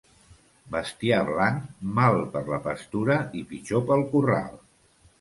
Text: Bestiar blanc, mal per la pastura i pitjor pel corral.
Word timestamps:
Bestiar 0.75 1.19
blanc, 1.27 1.69
mal 2.01 2.19
per 2.33 2.43
la 2.55 2.61
pastura 2.67 3.21
i 3.41 3.47
pitjor 3.55 3.89
pel 3.93 4.11
corral. 4.17 4.53